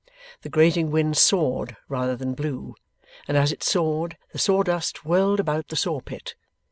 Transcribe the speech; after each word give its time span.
The 0.41 0.49
grating 0.49 0.89
wind 0.89 1.15
sawed 1.15 1.77
rather 1.87 2.15
than 2.15 2.33
blew; 2.33 2.73
and 3.27 3.37
as 3.37 3.51
it 3.51 3.61
sawed, 3.61 4.17
the 4.31 4.39
sawdust 4.39 5.05
whirled 5.05 5.39
about 5.39 5.67
the 5.67 5.75
sawpit. 5.75 6.33